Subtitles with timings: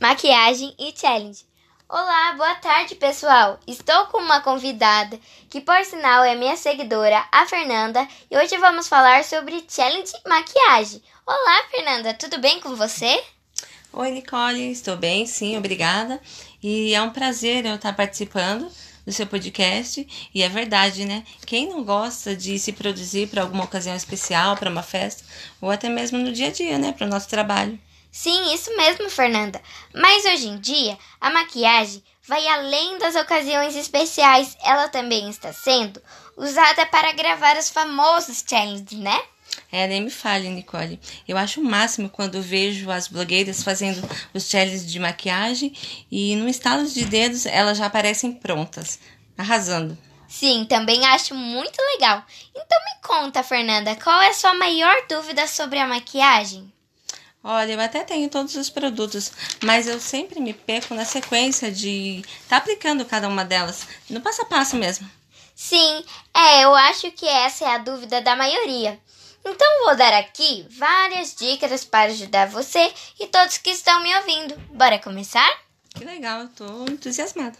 [0.00, 1.44] maquiagem e challenge.
[1.86, 3.60] Olá, boa tarde, pessoal.
[3.66, 8.88] Estou com uma convidada que, por sinal, é minha seguidora, a Fernanda, e hoje vamos
[8.88, 11.02] falar sobre challenge maquiagem.
[11.26, 13.22] Olá, Fernanda, tudo bem com você?
[13.92, 16.18] Oi, Nicole, estou bem, sim, obrigada.
[16.62, 18.72] E é um prazer eu estar participando
[19.04, 20.30] do seu podcast.
[20.34, 21.24] E é verdade, né?
[21.44, 25.22] Quem não gosta de se produzir para alguma ocasião especial, para uma festa,
[25.60, 26.92] ou até mesmo no dia a dia, né?
[26.92, 27.78] Para o nosso trabalho.
[28.10, 29.60] Sim, isso mesmo, Fernanda.
[29.94, 34.56] Mas hoje em dia, a maquiagem vai além das ocasiões especiais.
[34.62, 36.02] Ela também está sendo
[36.36, 39.20] usada para gravar os famosos challenges, né?
[39.72, 41.00] É, nem me fale, Nicole.
[41.26, 44.00] Eu acho o máximo quando vejo as blogueiras fazendo
[44.34, 45.72] os challenges de maquiagem
[46.10, 48.98] e no estalo de dedos elas já aparecem prontas,
[49.36, 49.96] arrasando.
[50.28, 52.24] Sim, também acho muito legal.
[52.54, 56.72] Então me conta, Fernanda, qual é a sua maior dúvida sobre a maquiagem?
[57.42, 62.22] Olha, eu até tenho todos os produtos, mas eu sempre me perco na sequência de
[62.46, 65.10] tá aplicando cada uma delas, no passo a passo mesmo.
[65.54, 69.00] Sim, é, eu acho que essa é a dúvida da maioria.
[69.42, 74.54] Então vou dar aqui várias dicas para ajudar você e todos que estão me ouvindo.
[74.74, 75.50] Bora começar?
[75.94, 77.58] Que legal, tô entusiasmada.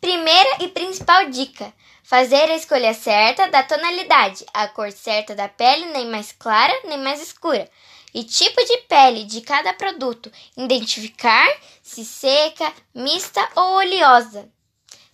[0.00, 1.72] Primeira e principal dica:
[2.02, 6.98] fazer a escolha certa da tonalidade, a cor certa da pele, nem mais clara nem
[6.98, 7.70] mais escura
[8.14, 11.48] e tipo de pele de cada produto, identificar
[11.82, 14.48] se seca, mista ou oleosa.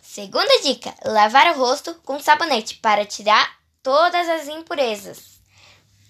[0.01, 5.41] Segunda dica: lavar o rosto com sabonete para tirar todas as impurezas.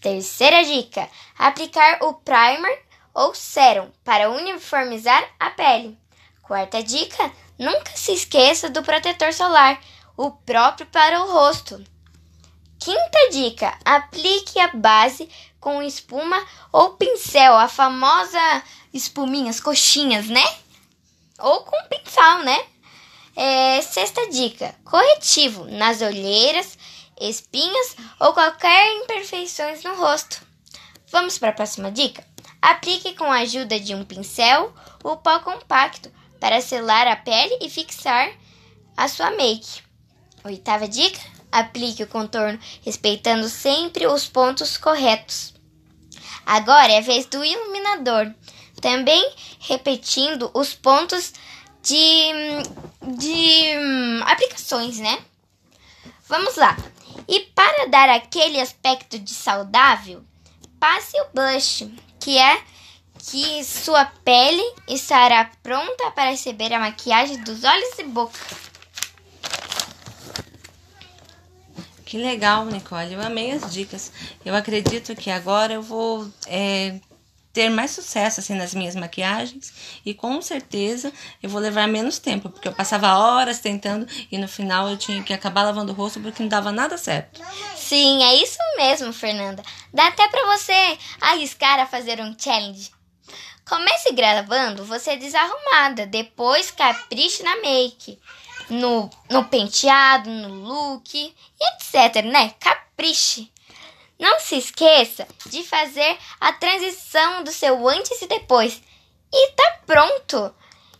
[0.00, 5.98] Terceira dica: aplicar o primer ou sérum para uniformizar a pele.
[6.42, 9.80] Quarta dica: nunca se esqueça do protetor solar,
[10.16, 11.82] o próprio para o rosto.
[12.86, 18.62] Quinta dica: aplique a base com espuma ou pincel, a famosa
[18.94, 20.44] espuminhas, coxinhas, né?
[21.40, 22.64] Ou com pincel, né?
[23.34, 26.78] É, sexta dica: corretivo nas olheiras,
[27.20, 30.40] espinhas ou qualquer imperfeições no rosto.
[31.10, 32.24] Vamos para a próxima dica?
[32.62, 36.08] Aplique com a ajuda de um pincel o pó compacto
[36.38, 38.30] para selar a pele e fixar
[38.96, 39.82] a sua make.
[40.44, 45.54] Oitava dica: aplique o contorno respeitando sempre os pontos corretos.
[46.44, 48.32] Agora é a vez do iluminador,
[48.80, 51.32] também repetindo os pontos
[51.82, 52.32] de,
[53.16, 55.18] de hum, aplicações, né?
[56.28, 56.76] Vamos lá.
[57.28, 60.22] E para dar aquele aspecto de saudável,
[60.78, 61.90] passe o blush,
[62.20, 62.62] que é
[63.18, 68.38] que sua pele estará pronta para receber a maquiagem dos olhos e boca.
[72.06, 73.14] Que legal, Nicole.
[73.14, 74.12] Eu amei as dicas.
[74.44, 77.00] Eu acredito que agora eu vou é,
[77.52, 81.12] ter mais sucesso assim nas minhas maquiagens e com certeza
[81.42, 85.20] eu vou levar menos tempo, porque eu passava horas tentando e no final eu tinha
[85.20, 87.42] que acabar lavando o rosto porque não dava nada certo.
[87.74, 89.64] Sim, é isso mesmo, Fernanda.
[89.92, 92.92] Dá até para você arriscar a fazer um challenge.
[93.68, 98.16] Comece gravando você desarrumada, depois capriche na make
[98.70, 101.34] no, no penteado, no look e
[101.74, 102.54] etc, né?
[102.60, 103.50] Capriche.
[104.18, 108.80] Não se esqueça de fazer a transição do seu antes e depois.
[109.32, 110.54] E tá pronto!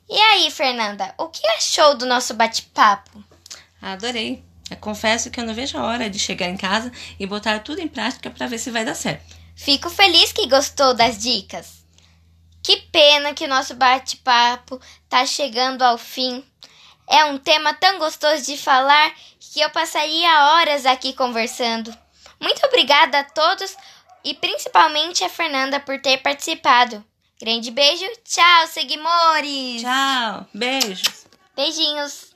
[0.09, 3.25] E aí, Fernanda, o que achou do nosso bate-papo?
[3.81, 4.45] Adorei.
[4.71, 7.81] Eu confesso que eu não vejo a hora de chegar em casa e botar tudo
[7.81, 9.37] em prática para ver se vai dar certo.
[9.55, 11.85] Fico feliz que gostou das dicas.
[12.63, 16.45] Que pena que o nosso bate-papo tá chegando ao fim.
[17.09, 21.97] É um tema tão gostoso de falar que eu passaria horas aqui conversando.
[22.41, 23.77] Muito obrigada a todos
[24.25, 27.05] e principalmente a Fernanda por ter participado.
[27.41, 29.83] Grande beijo, tchau, seguimores!
[29.83, 31.27] Tchau, beijos!
[31.55, 32.36] Beijinhos!